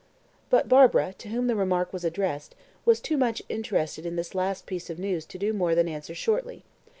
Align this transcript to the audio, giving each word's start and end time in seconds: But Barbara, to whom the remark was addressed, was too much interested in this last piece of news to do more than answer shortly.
But 0.49 0.67
Barbara, 0.67 1.13
to 1.19 1.27
whom 1.27 1.45
the 1.45 1.55
remark 1.55 1.93
was 1.93 2.03
addressed, 2.03 2.55
was 2.85 2.99
too 2.99 3.17
much 3.17 3.43
interested 3.49 4.03
in 4.03 4.15
this 4.15 4.33
last 4.33 4.65
piece 4.65 4.89
of 4.89 4.97
news 4.97 5.25
to 5.27 5.37
do 5.37 5.53
more 5.53 5.75
than 5.75 5.87
answer 5.87 6.15
shortly. 6.15 6.63